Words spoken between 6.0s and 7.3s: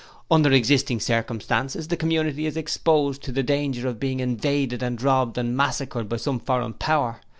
by some foreign power.